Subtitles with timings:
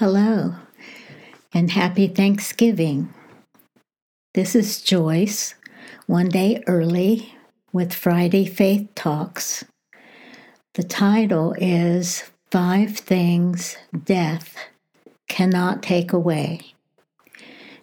[0.00, 0.56] Hello,
[1.52, 3.12] and happy Thanksgiving.
[4.32, 5.54] This is Joyce,
[6.06, 7.34] one day early
[7.70, 9.62] with Friday Faith Talks.
[10.72, 13.76] The title is Five Things
[14.06, 14.56] Death
[15.28, 16.72] Cannot Take Away.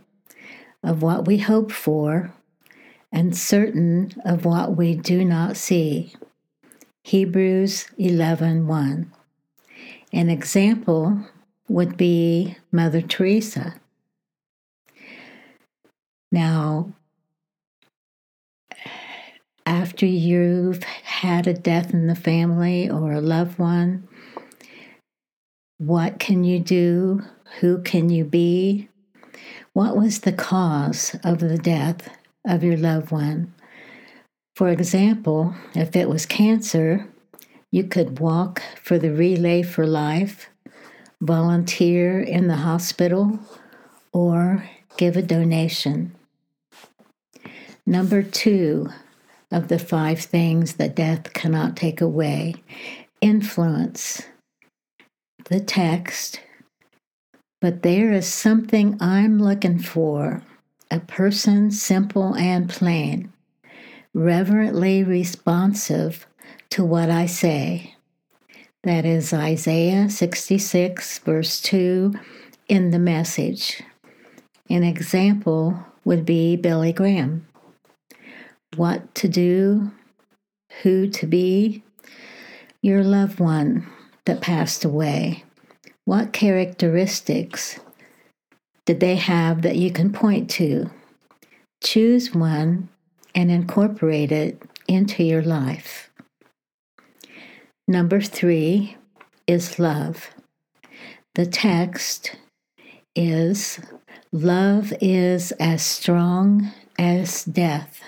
[0.84, 2.32] of what we hope for
[3.10, 6.14] and certain of what we do not see.
[7.04, 8.66] Hebrews 11:1.
[8.66, 9.12] 1.
[10.12, 11.26] An example
[11.68, 13.74] would be Mother Teresa.
[16.30, 16.92] Now,
[19.66, 24.06] after you've had a death in the family or a loved one,
[25.78, 27.22] what can you do?
[27.60, 28.88] Who can you be?
[29.72, 32.08] What was the cause of the death
[32.46, 33.52] of your loved one?
[34.54, 37.06] For example, if it was cancer,
[37.70, 40.48] you could walk for the Relay for Life,
[41.20, 43.38] volunteer in the hospital,
[44.12, 46.14] or give a donation.
[47.86, 48.90] Number two
[49.50, 52.54] of the five things that death cannot take away
[53.20, 54.22] influence.
[55.46, 56.40] The text,
[57.60, 60.42] but there is something I'm looking for
[60.90, 63.31] a person simple and plain,
[64.14, 66.26] reverently responsive
[66.70, 67.94] to what I say.
[68.82, 72.14] That is Isaiah 66, verse 2,
[72.68, 73.82] in the message.
[74.68, 77.46] An example would be Billy Graham
[78.76, 79.90] what to do,
[80.82, 81.82] who to be,
[82.80, 83.86] your loved one
[84.24, 85.44] that passed away.
[86.04, 87.78] What characteristics
[88.86, 90.90] did they have that you can point to?
[91.82, 92.88] Choose one
[93.34, 96.10] and incorporate it into your life.
[97.88, 98.96] Number three
[99.46, 100.30] is love.
[101.34, 102.36] The text
[103.14, 103.80] is
[104.34, 108.00] Love is as strong as death.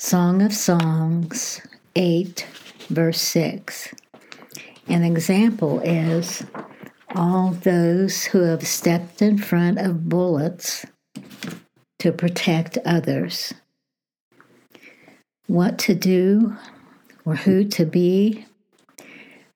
[0.00, 1.60] Song of Songs
[1.94, 2.44] 8,
[2.88, 3.94] verse 6.
[4.88, 6.42] An example is
[7.14, 10.84] all those who have stepped in front of bullets
[12.00, 13.54] to protect others.
[15.50, 16.56] What to do
[17.24, 18.46] or who to be?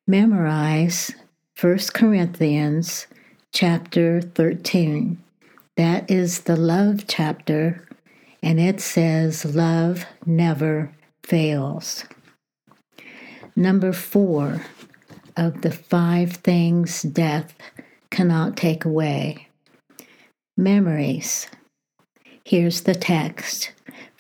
[0.09, 1.15] Memorize
[1.61, 3.07] 1 Corinthians
[3.53, 5.23] chapter 13.
[5.77, 7.87] That is the love chapter
[8.43, 10.91] and it says, Love never
[11.23, 12.05] fails.
[13.55, 14.63] Number four
[15.37, 17.55] of the five things death
[18.11, 19.47] cannot take away
[20.57, 21.47] memories.
[22.45, 23.71] Here's the text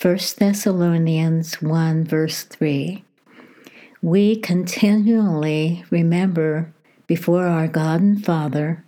[0.00, 3.05] 1 Thessalonians 1, verse 3.
[4.03, 6.72] We continually remember
[7.06, 8.84] before our God and Father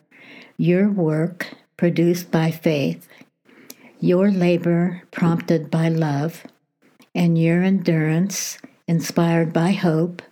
[0.59, 3.09] your work produced by faith
[4.01, 6.45] your labor prompted by love,
[7.15, 10.23] and your endurance inspired by hope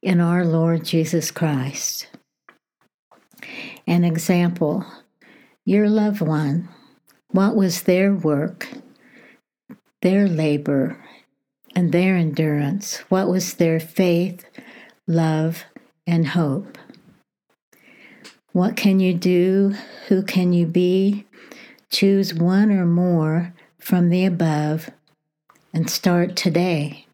[0.00, 2.08] in our Lord Jesus Christ.
[3.86, 4.84] An example
[5.64, 6.68] your loved one,
[7.32, 8.68] what was their work,
[10.06, 10.96] their labor,
[11.74, 12.98] and their endurance?
[13.08, 14.44] What was their faith,
[15.08, 15.64] love,
[16.06, 16.78] and hope?
[18.52, 19.74] What can you do?
[20.06, 21.26] Who can you be?
[21.90, 24.90] Choose one or more from the above
[25.74, 27.08] and start today.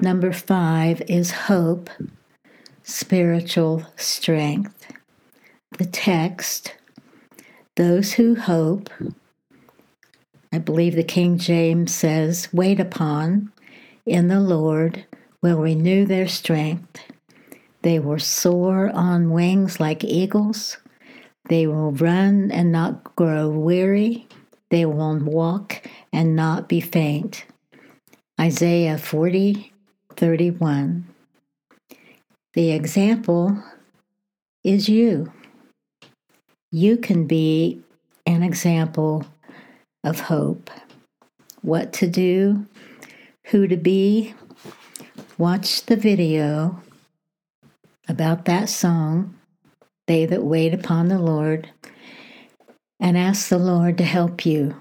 [0.00, 1.90] Number five is hope,
[2.84, 4.86] spiritual strength.
[5.76, 6.74] The text,
[7.76, 8.88] those who hope,
[10.52, 13.50] I believe the King James says, wait upon
[14.04, 15.06] in the Lord
[15.40, 17.00] will renew their strength.
[17.80, 20.76] They will soar on wings like eagles.
[21.48, 24.28] They will run and not grow weary.
[24.70, 27.44] They will walk and not be faint.
[28.40, 29.72] Isaiah 40,
[30.16, 31.06] 31.
[32.54, 33.62] The example
[34.62, 35.32] is you.
[36.70, 37.82] You can be
[38.26, 39.26] an example
[40.04, 40.70] of hope.
[41.62, 42.66] What to do,
[43.46, 44.34] who to be.
[45.38, 46.80] Watch the video
[48.08, 49.34] about that song,
[50.06, 51.70] They That Wait Upon the Lord,
[53.00, 54.76] and ask the Lord to help you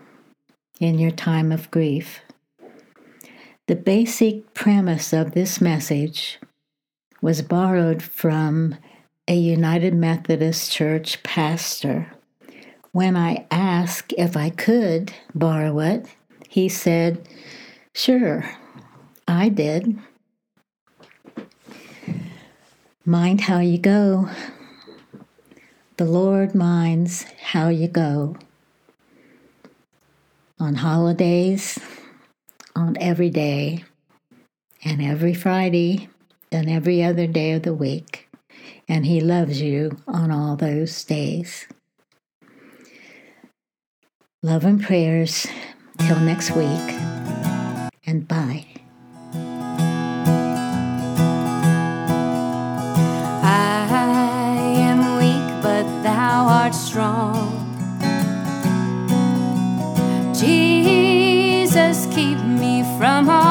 [0.80, 2.22] in your time of grief.
[3.68, 6.40] The basic premise of this message
[7.22, 8.76] was borrowed from
[9.28, 12.12] a United Methodist Church pastor.
[12.94, 16.08] When I asked if I could borrow it,
[16.50, 17.26] he said,
[17.96, 18.44] Sure,
[19.26, 19.98] I did.
[23.06, 24.30] Mind how you go.
[25.96, 28.36] The Lord minds how you go.
[30.60, 31.80] On holidays,
[32.76, 33.86] on every day,
[34.84, 36.10] and every Friday,
[36.52, 38.30] and every other day of the week.
[38.90, 41.68] And He loves you on all those days.
[44.44, 45.46] Love and prayers.
[46.00, 46.98] Till next week.
[48.08, 48.66] And bye.
[53.44, 57.54] I am weak, but thou art strong.
[60.34, 63.51] Jesus, keep me from all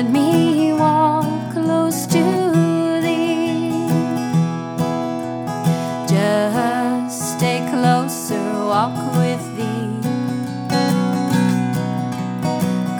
[0.00, 2.22] Let me walk close to
[3.02, 3.86] thee.
[6.08, 10.00] Just stay closer, walk with thee.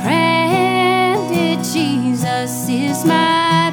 [0.02, 3.69] Granted, Jesus is my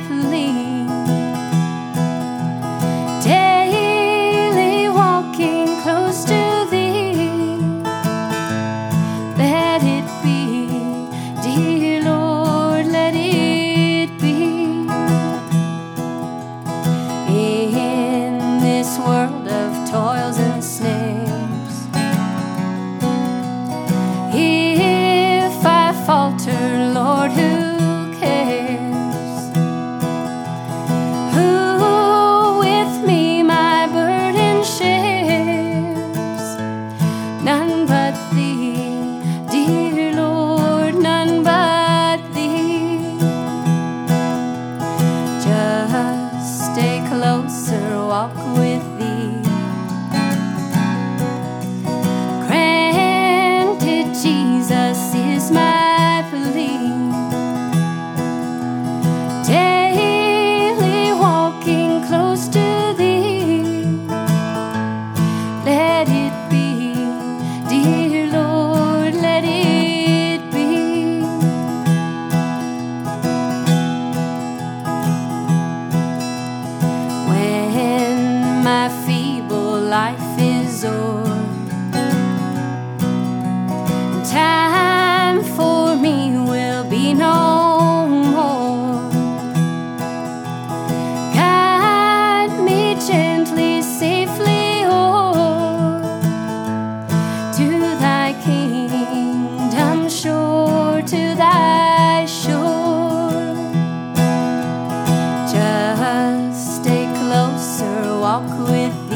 [108.39, 109.06] walk with